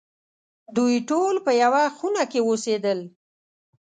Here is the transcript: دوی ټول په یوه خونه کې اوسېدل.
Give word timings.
دوی 0.75 0.95
ټول 1.09 1.35
په 1.45 1.51
یوه 1.63 1.83
خونه 1.97 2.23
کې 2.31 2.39
اوسېدل. 2.47 2.99